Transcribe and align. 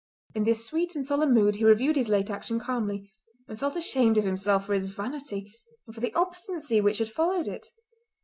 In 0.33 0.45
this 0.45 0.65
sweet 0.65 0.95
and 0.95 1.05
solemn 1.05 1.31
mood 1.31 1.57
he 1.57 1.63
reviewed 1.63 1.95
his 1.95 2.09
late 2.09 2.31
action 2.31 2.59
calmly, 2.59 3.13
and 3.47 3.59
felt 3.59 3.75
ashamed 3.75 4.17
of 4.17 4.23
himself 4.23 4.65
for 4.65 4.73
his 4.73 4.91
vanity 4.91 5.53
and 5.85 5.93
for 5.93 6.01
the 6.01 6.11
obstinacy 6.15 6.81
which 6.81 6.97
had 6.97 7.11
followed 7.11 7.47
it. 7.47 7.67